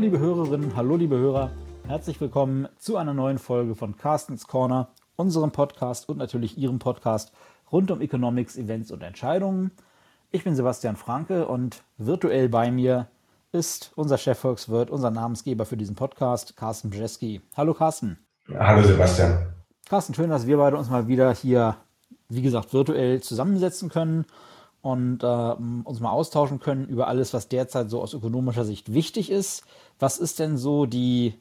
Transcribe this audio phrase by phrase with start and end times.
[0.00, 1.50] liebe Hörerinnen, hallo liebe Hörer,
[1.86, 7.32] herzlich willkommen zu einer neuen Folge von Carstens Corner, unserem Podcast und natürlich Ihrem Podcast
[7.70, 9.72] rund um Economics, Events und Entscheidungen.
[10.30, 13.08] Ich bin Sebastian Franke und virtuell bei mir
[13.52, 17.42] ist unser Chefvolkswirt, unser Namensgeber für diesen Podcast, Carsten Brzeski.
[17.54, 18.16] Hallo Carsten.
[18.58, 19.52] Hallo Sebastian.
[19.86, 21.76] Carsten, schön, dass wir beide uns mal wieder hier,
[22.30, 24.24] wie gesagt, virtuell zusammensetzen können
[24.82, 29.30] und äh, uns mal austauschen können über alles, was derzeit so aus ökonomischer Sicht wichtig
[29.30, 29.64] ist.
[29.98, 31.34] Was ist denn so die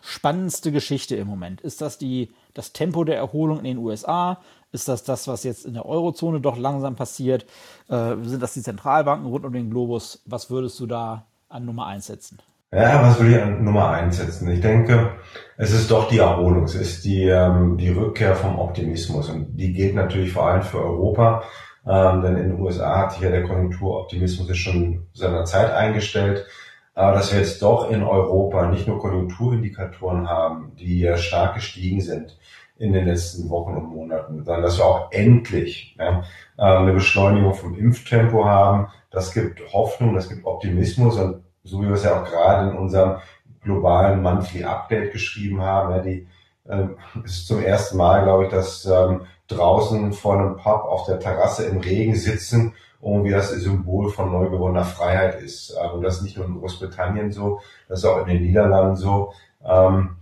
[0.00, 1.60] spannendste Geschichte im Moment?
[1.60, 4.38] Ist das die, das Tempo der Erholung in den USA?
[4.72, 7.46] Ist das das, was jetzt in der Eurozone doch langsam passiert?
[7.88, 10.22] Äh, sind das die Zentralbanken rund um den Globus?
[10.24, 12.38] Was würdest du da an Nummer 1 setzen?
[12.72, 14.50] Ja, was würde ich an Nummer 1 setzen?
[14.50, 15.12] Ich denke,
[15.56, 19.72] es ist doch die Erholung, es ist die, ähm, die Rückkehr vom Optimismus und die
[19.72, 21.44] geht natürlich vor allem für Europa,
[21.86, 26.46] ähm, denn in den USA hat sich ja der Konjunkturoptimismus schon seiner Zeit eingestellt.
[26.94, 32.00] Aber dass wir jetzt doch in Europa nicht nur Konjunkturindikatoren haben, die ja stark gestiegen
[32.00, 32.38] sind
[32.78, 36.24] in den letzten Wochen und Monaten, sondern dass wir auch endlich ja,
[36.58, 38.88] ähm, eine Beschleunigung vom Impftempo haben.
[39.10, 42.76] Das gibt Hoffnung, das gibt Optimismus und so wie wir es ja auch gerade in
[42.76, 43.16] unserem
[43.62, 46.26] globalen Monthly Update geschrieben haben, ja, die
[46.68, 51.20] ähm, ist zum ersten Mal, glaube ich, dass ähm, draußen vor einem Pub auf der
[51.20, 55.76] Terrasse im Regen sitzen irgendwie das Symbol von neu gewonnener Freiheit ist.
[55.80, 58.96] Ähm, und das ist nicht nur in Großbritannien so, das ist auch in den Niederlanden
[58.96, 59.32] so.
[59.64, 60.16] Ähm,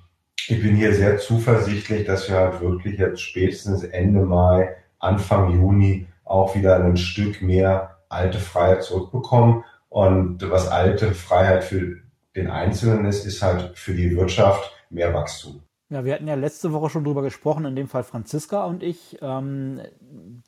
[0.46, 6.06] ich bin hier sehr zuversichtlich, dass wir halt wirklich jetzt spätestens Ende Mai, Anfang Juni
[6.24, 9.64] auch wieder ein Stück mehr alte Freiheit zurückbekommen.
[9.88, 11.96] Und was alte Freiheit für
[12.36, 15.62] den Einzelnen ist, ist halt für die Wirtschaft mehr Wachstum.
[15.94, 19.16] Ja, wir hatten ja letzte Woche schon drüber gesprochen, in dem Fall Franziska und ich.
[19.22, 19.80] Ähm,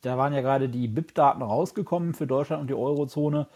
[0.02, 3.47] da waren ja gerade die BIP-Daten rausgekommen für Deutschland und die Eurozone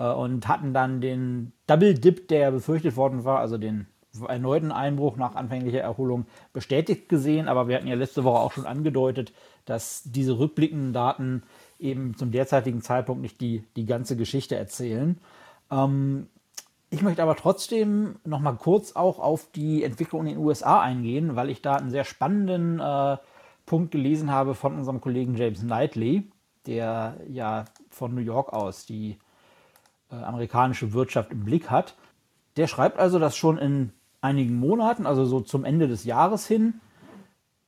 [0.00, 3.86] äh, und hatten dann den Double-Dip, der befürchtet worden war, also den
[4.26, 7.46] erneuten Einbruch nach anfänglicher Erholung bestätigt gesehen.
[7.46, 9.32] Aber wir hatten ja letzte Woche auch schon angedeutet,
[9.64, 11.44] dass diese rückblickenden Daten
[11.78, 15.20] eben zum derzeitigen Zeitpunkt nicht die, die ganze Geschichte erzählen.
[15.70, 16.26] Ähm,
[16.90, 21.36] ich möchte aber trotzdem noch mal kurz auch auf die Entwicklung in den USA eingehen,
[21.36, 23.18] weil ich da einen sehr spannenden äh,
[23.66, 26.30] Punkt gelesen habe von unserem Kollegen James Knightley,
[26.66, 29.18] der ja von New York aus die
[30.10, 31.96] äh, amerikanische Wirtschaft im Blick hat.
[32.56, 36.80] Der schreibt also, dass schon in einigen Monaten, also so zum Ende des Jahres hin,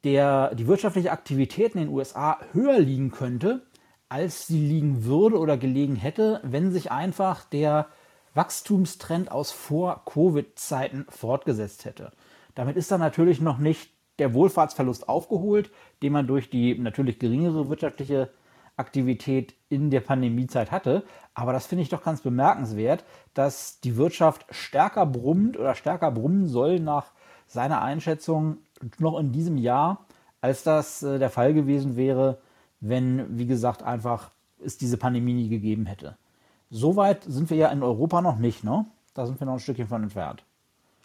[0.04, 3.66] der, die wirtschaftliche Aktivität in den USA höher liegen könnte,
[4.08, 7.86] als sie liegen würde oder gelegen hätte, wenn sich einfach der
[8.34, 12.12] Wachstumstrend aus Vor-Covid-Zeiten fortgesetzt hätte.
[12.54, 15.70] Damit ist dann natürlich noch nicht der Wohlfahrtsverlust aufgeholt,
[16.02, 18.30] den man durch die natürlich geringere wirtschaftliche
[18.76, 21.04] Aktivität in der Pandemiezeit hatte.
[21.34, 23.04] Aber das finde ich doch ganz bemerkenswert,
[23.34, 27.12] dass die Wirtschaft stärker brummt oder stärker brummen soll nach
[27.46, 28.58] seiner Einschätzung
[28.98, 30.06] noch in diesem Jahr,
[30.40, 32.38] als das äh, der Fall gewesen wäre,
[32.80, 34.30] wenn, wie gesagt, einfach
[34.64, 36.16] es diese Pandemie nie gegeben hätte.
[36.72, 38.86] So weit sind wir ja in Europa noch nicht, ne?
[39.12, 40.44] Da sind wir noch ein Stückchen von entfernt.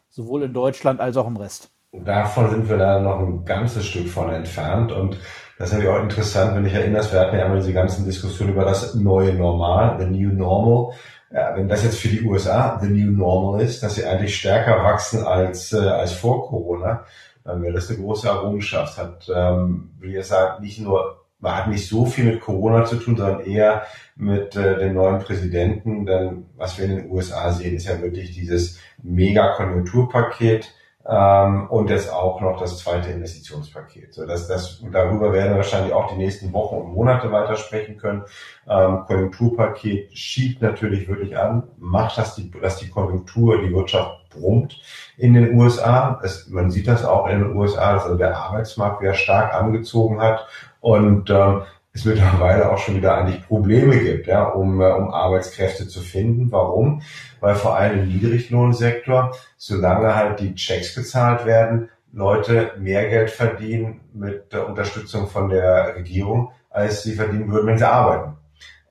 [0.09, 1.71] Sowohl in Deutschland als auch im Rest.
[1.91, 4.91] Davon sind wir da noch ein ganzes Stück von entfernt.
[4.91, 5.17] Und
[5.57, 8.53] das ist natürlich auch interessant, wenn ich erinnere, wir hatten ja immer diese ganzen Diskussionen
[8.53, 10.93] über das neue Normal, the new normal.
[11.31, 14.83] Ja, wenn das jetzt für die USA the new normal ist, dass sie eigentlich stärker
[14.83, 17.05] wachsen als, äh, als vor Corona,
[17.43, 18.99] dann wäre das eine große Errungenschaft.
[18.99, 23.17] Hat, ähm, wie ich sagen, nicht nur hat nicht so viel mit Corona zu tun,
[23.17, 23.83] sondern eher
[24.15, 26.05] mit äh, dem neuen Präsidenten.
[26.05, 30.73] Denn was wir in den USA sehen, ist ja wirklich dieses Mega-Konjunkturpaket
[31.07, 34.13] ähm, und jetzt auch noch das zweite Investitionspaket.
[34.13, 37.97] So, dass das, darüber werden wir wahrscheinlich auch die nächsten Wochen und Monate weiter sprechen
[37.97, 38.23] können.
[38.67, 44.81] Ähm, Konjunkturpaket schiebt natürlich wirklich an, macht, dass die, dass die Konjunktur, die Wirtschaft brummt
[45.17, 46.19] in den USA.
[46.23, 50.19] Es, man sieht das auch in den USA, dass also der Arbeitsmarkt wieder stark angezogen
[50.21, 50.47] hat
[50.81, 51.61] und ähm,
[51.95, 56.51] es mittlerweile auch schon wieder eigentlich Probleme gibt, ja, um, äh, um Arbeitskräfte zu finden.
[56.51, 57.01] Warum?
[57.39, 64.01] Weil vor allem im Niedriglohnsektor, solange halt die Checks gezahlt werden, Leute mehr Geld verdienen
[64.13, 68.37] mit der Unterstützung von der Regierung, als sie verdienen würden, wenn sie arbeiten.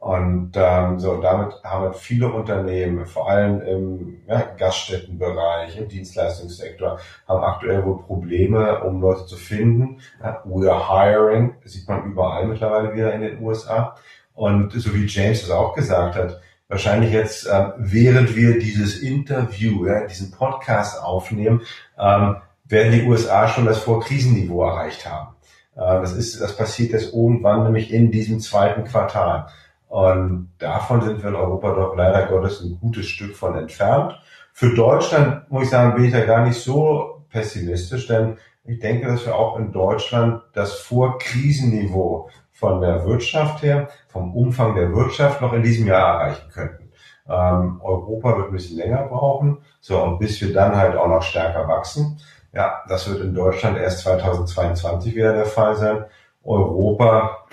[0.05, 7.43] Und ähm, so damit haben viele Unternehmen, vor allem im ja, Gaststättenbereich, im Dienstleistungssektor, haben
[7.43, 10.01] aktuell wohl Probleme, um Leute zu finden.
[10.45, 13.97] we are hiring, sieht man überall mittlerweile wieder in den USA.
[14.35, 19.87] Und so wie James es auch gesagt hat, wahrscheinlich jetzt, ähm, während wir dieses Interview,
[19.87, 21.63] ja, diesen Podcast aufnehmen,
[21.99, 22.37] ähm,
[22.67, 25.35] werden die USA schon das Vorkrisenniveau erreicht haben.
[25.77, 29.47] Äh, das ist, das passiert jetzt irgendwann nämlich in diesem zweiten Quartal.
[29.95, 34.21] Und davon sind wir in Europa doch leider Gottes ein gutes Stück von entfernt.
[34.53, 39.07] Für Deutschland, muss ich sagen, bin ich da gar nicht so pessimistisch, denn ich denke,
[39.07, 45.41] dass wir auch in Deutschland das Vorkrisenniveau von der Wirtschaft her, vom Umfang der Wirtschaft
[45.41, 46.91] noch in diesem Jahr erreichen könnten.
[47.29, 51.23] Ähm, Europa wird ein bisschen länger brauchen, so und bis wir dann halt auch noch
[51.23, 52.19] stärker wachsen.
[52.53, 56.05] Ja, das wird in Deutschland erst 2022 wieder der Fall sein.
[56.43, 57.47] Europa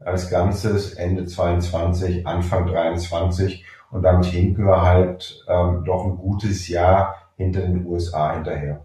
[0.00, 6.68] als Ganzes Ende 22, Anfang 23 und damit hinken wir halt ähm, doch ein gutes
[6.68, 8.84] Jahr hinter den USA hinterher.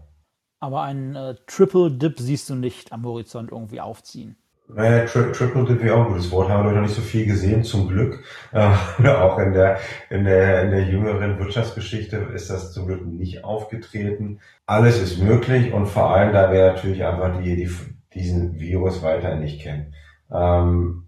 [0.60, 4.36] Aber einen äh, Triple Dip siehst du nicht am Horizont irgendwie aufziehen.
[4.68, 7.26] Naja, Tri Triple Dip wäre auch ein gutes Wort, haben wir noch nicht so viel
[7.26, 8.22] gesehen, zum Glück.
[8.52, 9.78] Äh, auch in der,
[10.10, 14.40] in, der, in der jüngeren Wirtschaftsgeschichte ist das zum Glück nicht aufgetreten.
[14.66, 17.70] Alles ist möglich und vor allem, da wir natürlich einfach die, die
[18.14, 19.94] diesen Virus weiter nicht kennen.
[20.32, 21.06] Ähm,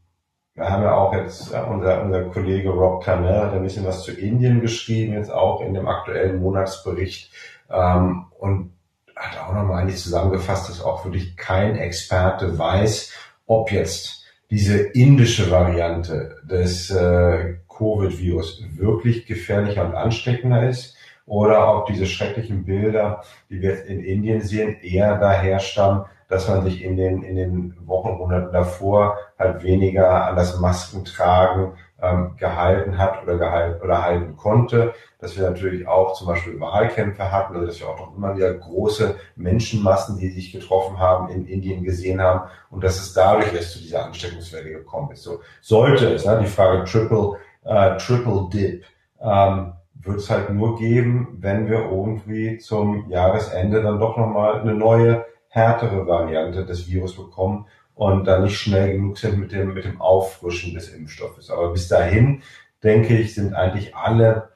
[0.55, 4.03] wir haben ja auch jetzt, äh, unser, unser Kollege Rob Cannell hat ein bisschen was
[4.03, 7.31] zu Indien geschrieben, jetzt auch in dem aktuellen Monatsbericht.
[7.71, 8.73] Ähm, und
[9.17, 13.13] hat auch nochmal eigentlich zusammengefasst, dass auch wirklich kein Experte weiß,
[13.47, 21.87] ob jetzt diese indische Variante des äh, Covid-Virus wirklich gefährlicher und ansteckender ist oder ob
[21.87, 26.82] diese schrecklichen Bilder, die wir jetzt in Indien sehen, eher daher stammen, dass man sich
[26.82, 33.23] in den, in den Wochen, Monaten davor halt weniger an das Maskentragen ähm, gehalten hat
[33.23, 37.81] oder gehalten oder halten konnte, dass wir natürlich auch zum Beispiel Wahlkämpfe hatten, also dass
[37.81, 42.49] wir auch noch immer wieder große Menschenmassen, die sich getroffen haben, in Indien gesehen haben
[42.70, 45.25] und dass es dadurch erst zu dieser Ansteckungswelle gekommen ist.
[45.25, 48.85] So sollte es, ne, die Frage Triple, äh, Triple Dip,
[49.20, 54.73] ähm, wird es halt nur geben, wenn wir irgendwie zum Jahresende dann doch nochmal eine
[54.73, 59.84] neue, härtere Variante des Virus bekommen und da nicht schnell genug sind mit dem, mit
[59.84, 61.50] dem Auffrischen des Impfstoffes.
[61.50, 62.43] Aber bis dahin,
[62.82, 64.49] denke ich, sind eigentlich alle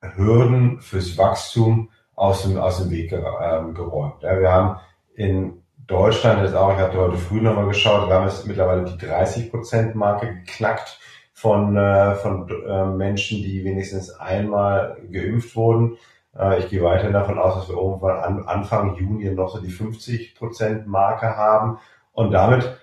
[0.00, 4.22] Hürden fürs Wachstum aus dem, aus dem Weg ähm, geräumt.
[4.22, 4.80] Ja, wir haben
[5.16, 9.04] in Deutschland jetzt auch, ich hatte heute früh nochmal geschaut, wir haben jetzt mittlerweile die
[9.04, 11.00] 30-Prozent-Marke geknackt
[11.32, 15.98] von, äh, von äh, Menschen, die wenigstens einmal geimpft wurden.
[16.38, 19.72] Äh, ich gehe weiter davon aus, dass wir irgendwann an, Anfang Juni noch so die
[19.72, 21.78] 50-Prozent-Marke haben.
[22.12, 22.76] Und damit,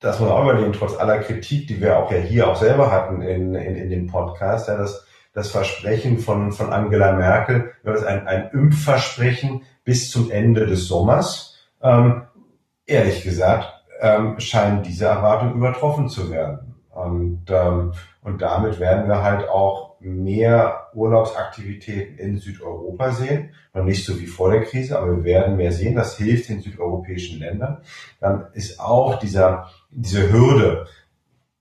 [0.00, 2.90] das muss man auch überlegen, trotz aller Kritik, die wir auch ja hier auch selber
[2.90, 8.04] hatten in, in, in dem Podcast, ja, das, das Versprechen von, von Angela Merkel, das
[8.04, 11.56] ein, ein Impfversprechen bis zum Ende des Sommers.
[11.80, 12.22] Ähm,
[12.86, 16.74] ehrlich gesagt, ähm, scheinen diese Erwartungen übertroffen zu werden.
[16.90, 17.92] Und, ähm,
[18.22, 23.50] und damit werden wir halt auch mehr Urlaubsaktivitäten in Südeuropa sehen.
[23.74, 25.94] Noch nicht so wie vor der Krise, aber wir werden mehr sehen.
[25.94, 27.78] Das hilft den südeuropäischen Ländern.
[28.20, 30.86] Dann ist auch dieser, diese Hürde,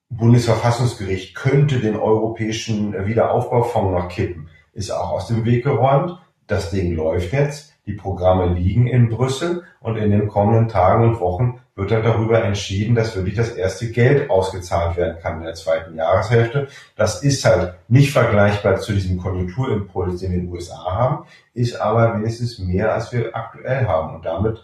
[0.10, 6.18] Bundesverfassungsgericht könnte den europäischen Wiederaufbaufonds noch kippen, ist auch aus dem Weg geräumt.
[6.48, 7.74] Das Ding läuft jetzt.
[7.86, 12.44] Die Programme liegen in Brüssel und in den kommenden Tagen und Wochen wird dann darüber
[12.44, 16.68] entschieden, dass wirklich das erste Geld ausgezahlt werden kann in der zweiten Jahreshälfte.
[16.96, 21.80] Das ist halt nicht vergleichbar zu diesem Konjunkturimpuls, den wir in den USA haben, ist
[21.80, 24.16] aber wenigstens mehr, als wir aktuell haben.
[24.16, 24.64] Und damit,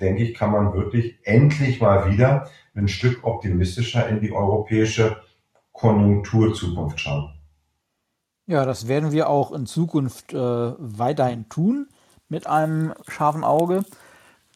[0.00, 5.18] denke ich, kann man wirklich endlich mal wieder ein Stück optimistischer in die europäische
[5.72, 7.34] Konjunkturzukunft schauen.
[8.46, 11.88] Ja, das werden wir auch in Zukunft äh, weiterhin tun
[12.30, 13.84] mit einem scharfen Auge.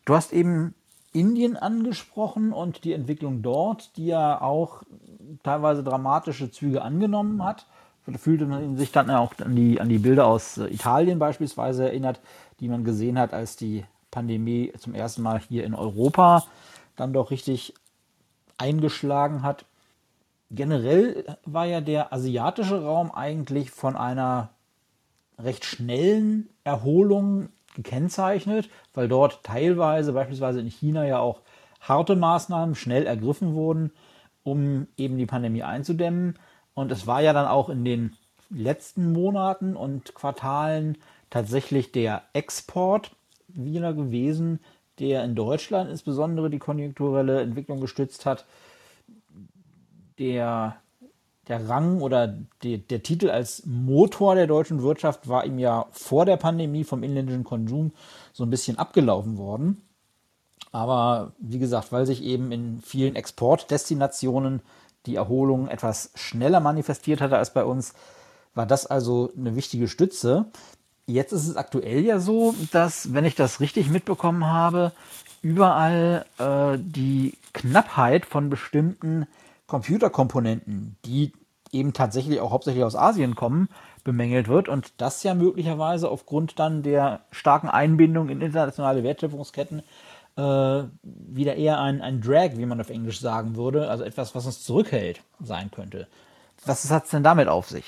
[0.07, 0.75] Du hast eben
[1.13, 4.83] Indien angesprochen und die Entwicklung dort, die ja auch
[5.43, 7.67] teilweise dramatische Züge angenommen hat.
[8.07, 11.85] Da fühlte man sich dann auch an die, an die Bilder aus äh, Italien beispielsweise
[11.85, 12.21] erinnert,
[12.59, 16.45] die man gesehen hat, als die Pandemie zum ersten Mal hier in Europa
[16.97, 17.75] dann doch richtig
[18.59, 19.65] eingeschlagen hat.
[20.51, 24.51] Generell war ja der asiatische Raum eigentlich von einer
[25.39, 31.41] recht schnellen Erholung gekennzeichnet, weil dort teilweise, beispielsweise in China, ja auch
[31.81, 33.93] harte Maßnahmen schnell ergriffen wurden,
[34.43, 36.39] um eben die Pandemie einzudämmen.
[36.75, 38.17] Und es war ja dann auch in den
[38.51, 40.99] letzten Monaten und Quartalen
[41.31, 43.13] tatsächlich der Export
[43.49, 44.61] wieder gewesen,
[44.99, 48.45] der in Deutschland insbesondere die konjunkturelle Entwicklung gestützt hat.
[50.19, 50.77] Der
[51.49, 56.27] der Rang oder die, der Titel als Motor der deutschen Wirtschaft war ihm ja vor
[56.27, 57.93] der Pandemie vom inländischen Konsum
[58.33, 59.83] so ein bisschen abgelaufen worden.
[60.73, 64.63] Aber wie gesagt, weil sich eben in vielen Exportdestinationen
[65.07, 67.95] die Erholung etwas schneller manifestiert hatte als bei uns,
[68.55, 70.47] war das also eine wichtige Stütze.
[71.07, 74.93] Jetzt ist es aktuell ja so, dass, wenn ich das richtig mitbekommen habe,
[75.43, 79.27] überall äh, die Knappheit von bestimmten
[79.71, 81.33] Computerkomponenten, die
[81.73, 83.69] eben tatsächlich auch hauptsächlich aus Asien kommen,
[84.05, 89.83] bemängelt wird und das ja möglicherweise aufgrund dann der starken Einbindung in internationale Wertschöpfungsketten
[90.37, 94.47] äh, wieder eher ein, ein Drag, wie man auf Englisch sagen würde, also etwas, was
[94.47, 96.09] uns zurückhält, sein könnte.
[96.67, 97.85] Was hat es denn damit auf sich?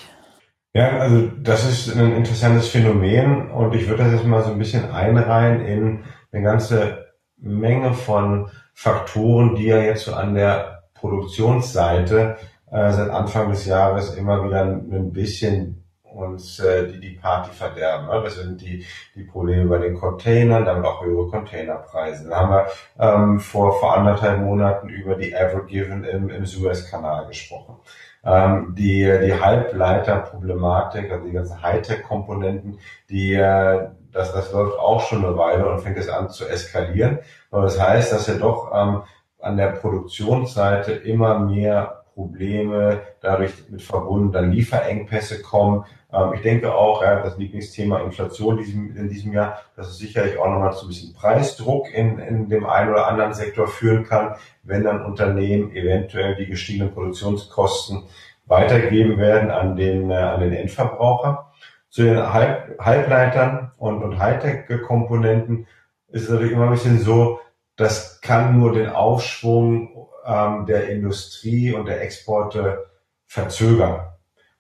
[0.75, 4.59] Ja, also das ist ein interessantes Phänomen und ich würde das jetzt mal so ein
[4.59, 10.72] bisschen einreihen in eine ganze Menge von Faktoren, die ja jetzt so an der
[11.03, 12.37] Produktionsseite
[12.71, 15.83] äh, seit Anfang des Jahres immer wieder ein bisschen
[16.15, 18.07] uns äh, die, die Party verderben.
[18.07, 18.23] Ne?
[18.23, 22.29] Das sind die, die Probleme bei den Containern, damit auch höhere Containerpreise.
[22.29, 22.67] Da haben wir
[22.99, 27.77] ähm, vor, vor anderthalb Monaten über die Evergiven im, im Suezkanal gesprochen.
[28.25, 32.79] Ähm, die, die Halbleiterproblematik, also die ganzen Hightech-Komponenten,
[33.11, 37.21] die äh, das, das läuft auch schon eine Weile und fängt es an zu eskalieren.
[37.51, 39.03] Und das heißt, dass wir doch ähm,
[39.43, 45.85] an der Produktionsseite immer mehr Probleme dadurch mit verbunden dann Lieferengpässe kommen.
[46.13, 50.75] Ähm, ich denke auch, das Lieblingsthema Inflation in diesem Jahr, dass es sicherlich auch nochmal
[50.75, 55.05] zu ein bisschen Preisdruck in, in dem einen oder anderen Sektor führen kann, wenn dann
[55.05, 58.05] Unternehmen eventuell die gestiegenen Produktionskosten
[58.47, 61.53] weitergeben werden an den, äh, an den Endverbraucher.
[61.89, 65.67] Zu den Halb, Halbleitern und, und Hightech-Komponenten
[66.09, 67.41] ist es natürlich immer ein bisschen so,
[67.83, 72.87] das kann nur den Aufschwung ähm, der Industrie und der Exporte
[73.27, 74.09] verzögern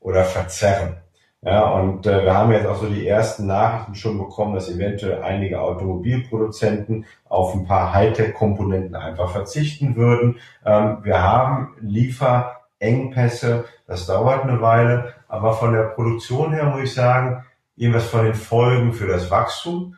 [0.00, 0.96] oder verzerren.
[1.44, 5.22] Ja, und äh, wir haben jetzt auch so die ersten Nachrichten schon bekommen, dass eventuell
[5.22, 10.38] einige Automobilproduzenten auf ein paar Hightech-Komponenten einfach verzichten würden.
[10.64, 16.94] Ähm, wir haben Lieferengpässe, das dauert eine Weile, aber von der Produktion her muss ich
[16.94, 19.96] sagen, irgendwas von den Folgen für das Wachstum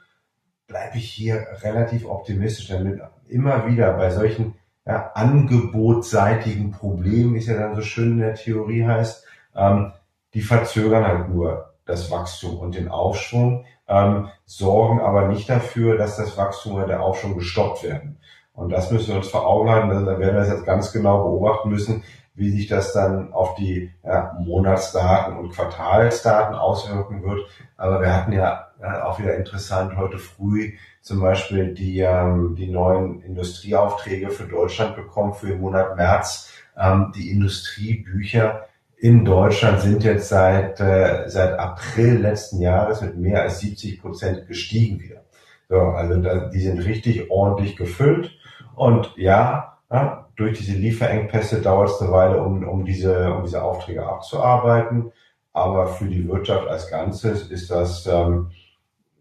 [0.67, 4.55] bleibe ich hier relativ optimistisch, damit immer wieder bei solchen
[4.87, 9.25] ja, angebotsseitigen Problemen, wie es ja dann so schön in der Theorie heißt,
[9.57, 9.93] ähm,
[10.35, 16.17] die verzögern halt nur das Wachstum und den Aufschwung, ähm, sorgen aber nicht dafür, dass
[16.17, 18.19] das Wachstum oder der Aufschwung gestoppt werden.
[18.53, 19.89] Und das müssen wir uns vor Augen halten.
[19.89, 22.05] Da werden wir das jetzt ganz genau beobachten müssen,
[22.35, 27.47] wie sich das dann auf die ja, Monatsdaten und Quartalsdaten auswirken wird.
[27.77, 28.69] Aber wir hatten ja
[29.05, 35.35] auch wieder interessant heute früh zum Beispiel die, ähm, die neuen Industrieaufträge für Deutschland bekommen
[35.35, 36.51] für den Monat März.
[36.77, 43.43] Ähm, die Industriebücher in Deutschland sind jetzt seit, äh, seit April letzten Jahres mit mehr
[43.43, 45.25] als 70 Prozent gestiegen wieder.
[45.69, 48.31] So, also da, die sind richtig ordentlich gefüllt.
[48.75, 53.63] Und ja, ja durch diese Lieferengpässe dauert es eine Weile, um, um, diese, um diese
[53.63, 55.13] Aufträge abzuarbeiten.
[55.53, 58.51] Aber für die Wirtschaft als Ganzes ist das ähm,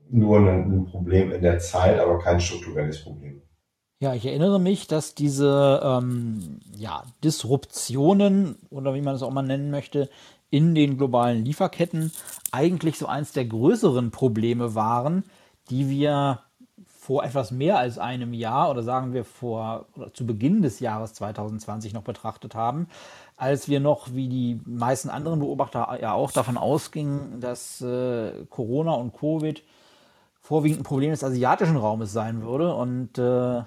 [0.10, 3.42] nur ein, ein Problem in der Zeit, aber kein strukturelles Problem.
[4.00, 9.44] Ja, ich erinnere mich, dass diese ähm, ja, Disruptionen oder wie man es auch mal
[9.44, 10.10] nennen möchte,
[10.50, 12.12] in den globalen Lieferketten
[12.52, 15.24] eigentlich so eins der größeren Probleme waren,
[15.70, 16.40] die wir
[17.04, 21.92] vor etwas mehr als einem Jahr oder sagen wir vor zu Beginn des Jahres 2020
[21.92, 22.88] noch betrachtet haben,
[23.36, 28.94] als wir noch wie die meisten anderen Beobachter ja auch davon ausgingen, dass äh, Corona
[28.94, 29.62] und Covid
[30.40, 32.74] vorwiegend ein Problem des asiatischen Raumes sein würde.
[32.74, 33.64] Und äh,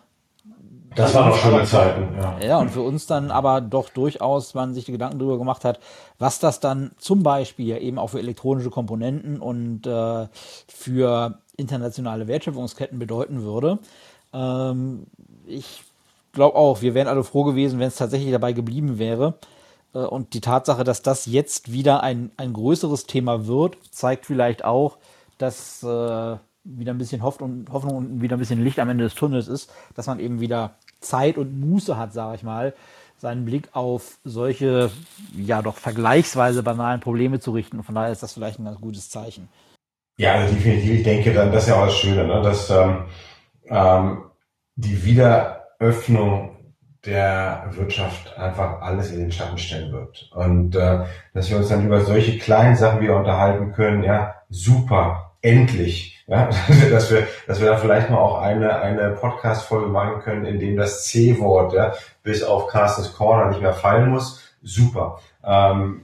[0.97, 2.39] das waren auch schöne Zeiten, ja.
[2.41, 5.79] Ja, und für uns dann aber doch durchaus man sich die Gedanken darüber gemacht hat,
[6.19, 10.27] was das dann zum Beispiel eben auch für elektronische Komponenten und äh,
[10.69, 13.79] für internationale Wertschöpfungsketten bedeuten würde.
[14.33, 15.07] Ähm,
[15.47, 15.85] ich
[16.33, 19.35] glaube auch, wir wären alle froh gewesen, wenn es tatsächlich dabei geblieben wäre.
[19.95, 24.65] Äh, und die Tatsache, dass das jetzt wieder ein, ein größeres Thema wird, zeigt vielleicht
[24.65, 24.97] auch,
[25.37, 26.37] dass äh,
[26.67, 30.07] wieder ein bisschen Hoffnung und wieder ein bisschen Licht am Ende des Tunnels ist, dass
[30.07, 32.75] man eben wieder Zeit und Muße hat, sage ich mal,
[33.19, 34.91] seinen Blick auf solche,
[35.35, 37.83] ja doch vergleichsweise banalen Probleme zu richten.
[37.83, 39.49] Von daher ist das vielleicht ein ganz gutes Zeichen.
[40.19, 40.91] Ja, also definitiv.
[40.91, 42.43] Ich denke, dann, das ist ja auch das Schöne, ne?
[42.43, 43.05] dass ähm,
[43.69, 44.25] ähm,
[44.75, 46.57] die Wiederöffnung
[47.05, 50.31] der Wirtschaft einfach alles in den Schatten stellen wird.
[50.35, 55.26] Und äh, dass wir uns dann über solche kleinen Sachen wieder unterhalten können, ja, super,
[55.47, 56.51] endlich ja,
[56.91, 60.77] dass wir, dass wir da vielleicht mal auch eine, eine Podcast-Folge machen können, in dem
[60.77, 64.43] das C-Wort, ja, bis auf Carstens Corner nicht mehr fallen muss.
[64.63, 65.21] Super.
[65.45, 66.03] Ähm,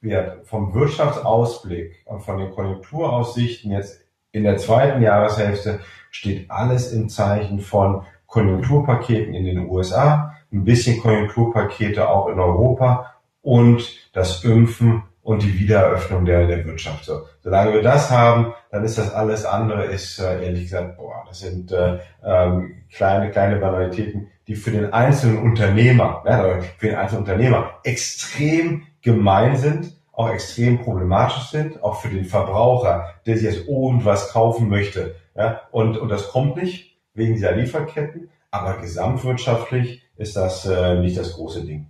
[0.00, 4.00] ja, vom Wirtschaftsausblick und von den Konjunkturaussichten jetzt
[4.32, 11.00] in der zweiten Jahreshälfte steht alles im Zeichen von Konjunkturpaketen in den USA, ein bisschen
[11.00, 17.04] Konjunkturpakete auch in Europa und das Impfen und die Wiedereröffnung der, der Wirtschaft.
[17.04, 21.24] So, solange wir das haben, dann ist das alles andere, ist äh, ehrlich gesagt, boah,
[21.26, 26.96] das sind äh, ähm, kleine, kleine Banalitäten, die für den einzelnen Unternehmer, ja, für den
[26.96, 33.46] einzelnen Unternehmer extrem gemein sind, auch extrem problematisch sind, auch für den Verbraucher, der sich
[33.46, 35.16] jetzt irgendwas kaufen möchte.
[35.34, 41.16] Ja, und, und das kommt nicht wegen dieser Lieferketten, aber gesamtwirtschaftlich ist das äh, nicht
[41.16, 41.88] das große Ding.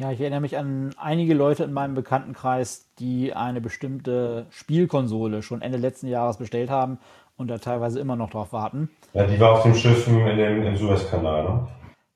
[0.00, 5.60] Ja, ich erinnere mich an einige Leute in meinem Bekanntenkreis, die eine bestimmte Spielkonsole schon
[5.60, 6.98] Ende letzten Jahres bestellt haben
[7.36, 8.90] und da teilweise immer noch drauf warten.
[9.12, 11.68] Ja, die war auf den Schiffen in dem, im Suezkanal, ne?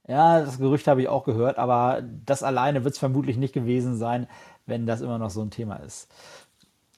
[0.07, 3.97] Ja, das Gerücht habe ich auch gehört, aber das alleine wird es vermutlich nicht gewesen
[3.97, 4.29] sein,
[4.65, 6.09] wenn das immer noch so ein Thema ist.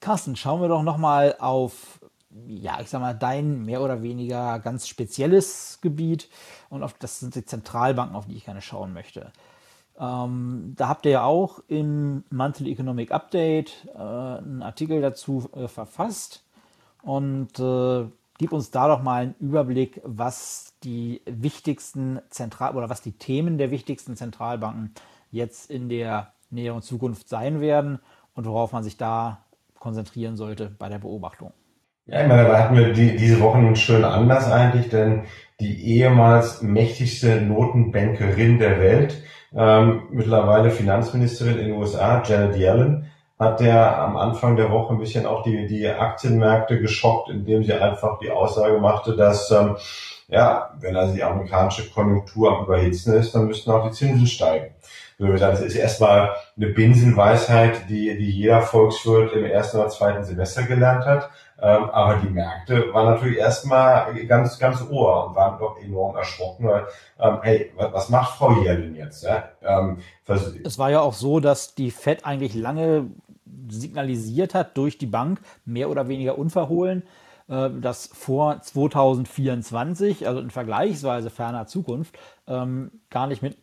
[0.01, 1.99] Carsten, schauen wir doch nochmal auf,
[2.47, 6.29] ja, ich sag mal, dein mehr oder weniger ganz spezielles Gebiet
[6.69, 9.33] und auf das sind die Zentralbanken, auf die ich gerne schauen möchte.
[9.99, 15.69] Ähm, da habt ihr ja auch im Monthly Economic Update äh, einen Artikel dazu äh,
[15.69, 16.43] verfasst
[17.03, 18.07] und äh,
[18.39, 23.57] gib uns da doch mal einen Überblick, was die wichtigsten Zentral oder was die Themen
[23.57, 24.93] der wichtigsten Zentralbanken
[25.31, 28.01] jetzt in der näheren Zukunft sein werden
[28.35, 29.45] und worauf man sich da
[29.79, 31.53] konzentrieren sollte bei der Beobachtung.
[32.07, 35.23] Ja, ich meine, da hatten wir die, diese Woche einen schönen Anlass eigentlich, denn
[35.59, 39.23] die ehemals mächtigste Notenbankerin der Welt,
[39.57, 44.99] ähm, mittlerweile Finanzministerin in den USA, Janet Yellen, hat der am Anfang der Woche ein
[44.99, 49.77] bisschen auch die, die Aktienmärkte geschockt, indem sie einfach die Aussage machte, dass ähm,
[50.35, 54.75] ja, wenn also die amerikanische Konjunktur am Überhitzen ist, dann müssten auch die Zinsen steigen.
[55.17, 61.05] Das ist erstmal eine Binsenweisheit, die, die jeder Volkswirt im ersten oder zweiten Semester gelernt
[61.07, 61.31] hat.
[61.63, 66.69] Ähm, aber die Märkte waren natürlich erstmal ganz, ganz ohr und waren doch enorm erschrocken.
[67.21, 69.25] Ähm, hey, was macht Frau Yellen jetzt?
[69.63, 69.99] Ähm,
[70.65, 73.07] es war ja auch so, dass die Fed eigentlich lange
[73.69, 77.05] signalisiert hat durch die Bank, mehr oder weniger unverhohlen,
[77.49, 83.59] dass vor 2024, also in vergleichsweise ferner Zukunft, ähm, gar nicht mit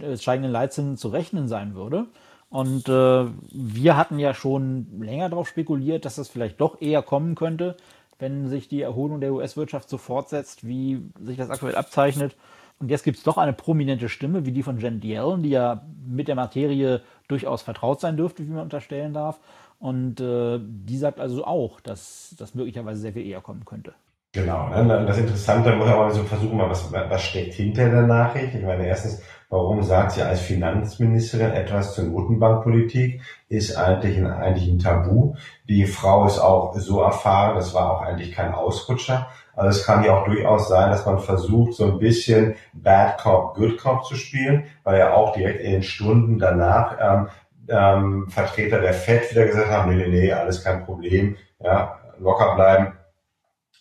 [0.00, 2.06] äh, steigenden Leitzinsen zu rechnen sein würde.
[2.48, 7.34] Und äh, wir hatten ja schon länger darauf spekuliert, dass das vielleicht doch eher kommen
[7.34, 7.76] könnte,
[8.18, 12.36] wenn sich die Erholung der US-Wirtschaft so fortsetzt, wie sich das aktuell abzeichnet.
[12.78, 15.82] Und jetzt gibt es doch eine prominente Stimme, wie die von Jen Yellen, die ja
[16.06, 19.40] mit der Materie durchaus vertraut sein dürfte, wie man unterstellen darf.
[19.78, 23.94] Und äh, die sagt also auch, dass das möglicherweise sehr viel eher kommen könnte.
[24.32, 24.68] Genau.
[24.68, 25.04] Ne?
[25.06, 28.54] Das Interessante muss aber so versuchen, was, was steckt hinter der Nachricht.
[28.54, 33.22] Ich meine, erstens, Warum sagt sie als Finanzministerin etwas zur Notenbankpolitik?
[33.48, 35.34] Ist eigentlich ein, eigentlich ein Tabu.
[35.68, 39.28] Die Frau ist auch so erfahren, das war auch eigentlich kein Ausrutscher.
[39.54, 43.54] Also es kann ja auch durchaus sein, dass man versucht, so ein bisschen Bad Cop,
[43.54, 47.28] Good Cop zu spielen, weil ja auch direkt in den Stunden danach ähm,
[47.68, 52.54] ähm, Vertreter der FED wieder gesagt haben, nee, nee, nee, alles kein Problem, ja, locker
[52.54, 52.92] bleiben.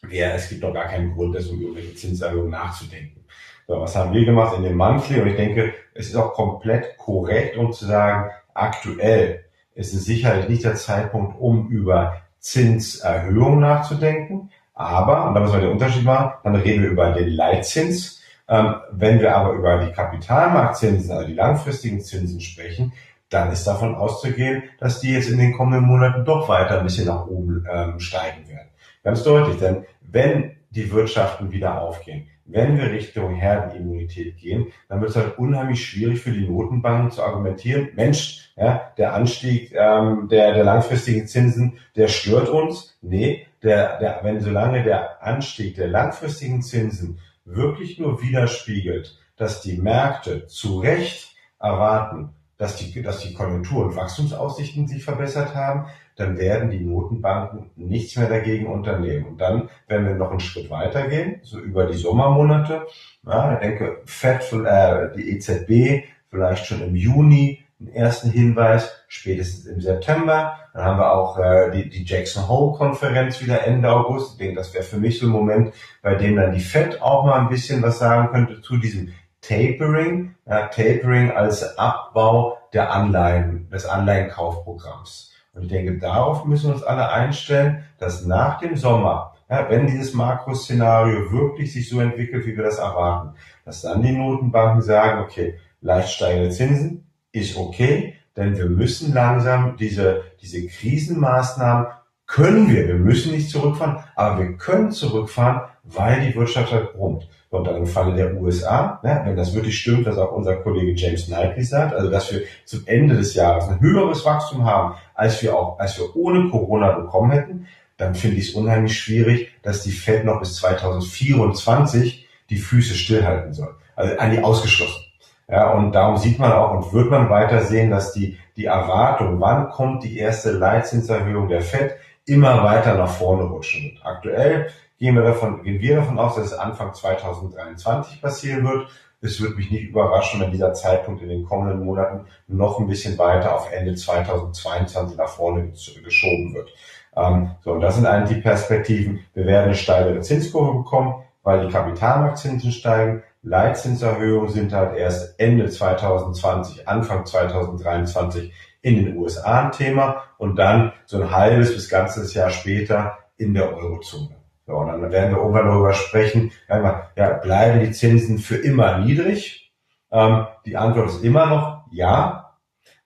[0.09, 3.25] Ja, es gibt doch gar keinen Grund, das um irgendwelche Zinserhöhungen nachzudenken.
[3.67, 5.21] So, was haben wir gemacht in dem Monthly?
[5.21, 10.47] Und ich denke, es ist auch komplett korrekt, um zu sagen, aktuell ist es sicherlich
[10.47, 14.51] nicht der Zeitpunkt, um über Zinserhöhungen nachzudenken.
[14.75, 18.21] Aber, und da müssen wir den Unterschied machen, dann reden wir über den Leitzins.
[18.47, 22.93] Ähm, wenn wir aber über die Kapitalmarktzinsen, also die langfristigen Zinsen sprechen,
[23.35, 27.07] dann ist davon auszugehen, dass die jetzt in den kommenden Monaten doch weiter ein bisschen
[27.07, 28.69] nach oben ähm, steigen werden.
[29.03, 35.09] Ganz deutlich, denn wenn die Wirtschaften wieder aufgehen, wenn wir Richtung Herdenimmunität gehen, dann wird
[35.09, 40.53] es halt unheimlich schwierig für die Notenbanken zu argumentieren, Mensch, ja, der Anstieg ähm, der,
[40.53, 42.97] der langfristigen Zinsen, der stört uns.
[43.01, 49.77] Nee, der, der, wenn solange der Anstieg der langfristigen Zinsen wirklich nur widerspiegelt, dass die
[49.77, 56.37] Märkte zu Recht erwarten, dass die, dass die Konjunktur- und Wachstumsaussichten sich verbessert haben, dann
[56.37, 59.25] werden die Notenbanken nichts mehr dagegen unternehmen.
[59.25, 62.87] Und dann, wenn wir noch einen Schritt weitergehen, so über die Sommermonate,
[63.25, 69.65] ja, ich denke, FED, äh, die EZB vielleicht schon im Juni einen ersten Hinweis, spätestens
[69.65, 70.57] im September.
[70.73, 74.33] Dann haben wir auch äh, die, die Jackson Hole-Konferenz wieder Ende August.
[74.33, 77.25] Ich denke, das wäre für mich so ein Moment, bei dem dann die FED auch
[77.25, 79.11] mal ein bisschen was sagen könnte zu diesem
[79.47, 80.35] Tapering.
[80.47, 85.31] Ja, Tapering als Abbau der Anleihen, des Anleihenkaufprogramms.
[85.53, 89.87] Und ich denke, darauf müssen wir uns alle einstellen, dass nach dem Sommer, ja, wenn
[89.87, 95.21] dieses Makroszenario wirklich sich so entwickelt, wie wir das erwarten, dass dann die Notenbanken sagen,
[95.21, 101.87] okay, leicht steigende Zinsen ist okay, denn wir müssen langsam diese, diese Krisenmaßnahmen
[102.27, 107.27] können wir, wir müssen nicht zurückfahren, aber wir können zurückfahren, weil die Wirtschaft halt brummt.
[107.49, 110.93] Und dann im Falle der USA, ne, wenn das wirklich stimmt, was auch unser Kollege
[110.93, 115.41] James Knightley sagt, also dass wir zum Ende des Jahres ein höheres Wachstum haben, als
[115.41, 119.83] wir auch, als wir ohne Corona bekommen hätten, dann finde ich es unheimlich schwierig, dass
[119.83, 123.75] die Fed noch bis 2024 die Füße stillhalten soll.
[123.95, 125.03] Also eigentlich ausgeschlossen.
[125.47, 129.39] Ja, und darum sieht man auch und wird man weiter sehen, dass die, die Erwartung,
[129.39, 134.05] wann kommt die erste Leitzinserhöhung der FED, immer weiter nach vorne rutschen wird.
[134.05, 138.89] Aktuell gehen wir davon, gehen wir davon aus, dass es Anfang 2023 passieren wird.
[139.21, 143.17] Es wird mich nicht überraschen, wenn dieser Zeitpunkt in den kommenden Monaten noch ein bisschen
[143.17, 145.71] weiter auf Ende 2022 nach vorne
[146.03, 146.69] geschoben wird.
[147.15, 149.21] Ähm, so, und das sind eigentlich die Perspektiven.
[149.33, 153.23] Wir werden eine steilere Zinskurve bekommen, weil die Kapitalmarktzinsen steigen.
[153.41, 158.51] Leitzinserhöhungen sind halt erst Ende 2020, Anfang 2023
[158.85, 163.55] in den USA ein Thema und dann so ein halbes bis ganzes Jahr später in
[163.55, 164.35] der Eurozone.
[164.67, 169.73] So, und dann werden wir irgendwann darüber sprechen, ja, bleiben die Zinsen für immer niedrig?
[170.11, 172.57] Ähm, die Antwort ist immer noch ja,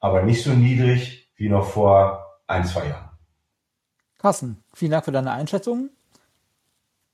[0.01, 3.09] aber nicht so niedrig wie noch vor ein, zwei Jahren.
[4.17, 5.91] Carsten, vielen Dank für deine Einschätzung.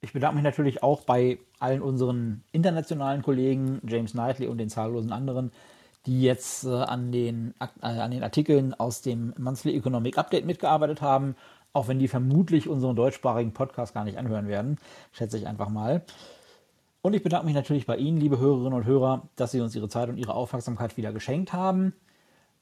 [0.02, 5.12] Ich bedanke mich natürlich auch bei allen unseren internationalen Kollegen, James Knightley und den zahllosen
[5.12, 5.52] anderen,
[6.06, 11.02] die jetzt äh, an, den, äh, an den Artikeln aus dem Monthly Economic Update mitgearbeitet
[11.02, 11.36] haben,
[11.74, 14.78] auch wenn die vermutlich unseren deutschsprachigen Podcast gar nicht anhören werden,
[15.12, 16.04] schätze ich einfach mal.
[17.02, 19.90] Und ich bedanke mich natürlich bei Ihnen, liebe Hörerinnen und Hörer, dass Sie uns Ihre
[19.90, 21.94] Zeit und Ihre Aufmerksamkeit wieder geschenkt haben.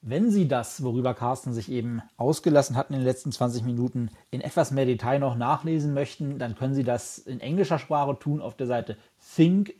[0.01, 4.41] Wenn Sie das, worüber Carsten sich eben ausgelassen hat in den letzten 20 Minuten, in
[4.41, 8.57] etwas mehr Detail noch nachlesen möchten, dann können Sie das in englischer Sprache tun auf
[8.57, 8.97] der Seite
[9.35, 9.75] think.ing.com.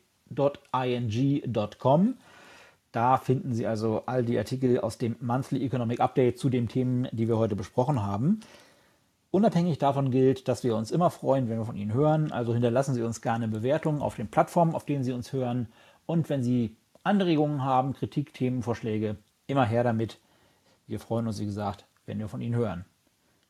[2.94, 7.08] Da finden Sie also all die Artikel aus dem Monthly Economic Update zu den Themen,
[7.12, 8.40] die wir heute besprochen haben.
[9.32, 12.32] Unabhängig davon gilt, dass wir uns immer freuen, wenn wir von Ihnen hören.
[12.32, 15.70] Also hinterlassen Sie uns gerne Bewertungen auf den Plattformen, auf denen Sie uns hören.
[16.06, 20.20] Und wenn Sie Anregungen haben, Kritik, Themenvorschläge, immer her damit.
[20.86, 22.86] Wir freuen uns, wie gesagt, wenn wir von Ihnen hören.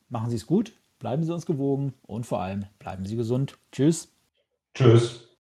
[0.08, 3.58] Machen Sie es gut, bleiben Sie uns gewogen und vor allem bleiben Sie gesund.
[3.72, 4.08] Tschüss.
[4.72, 5.33] Tschüss.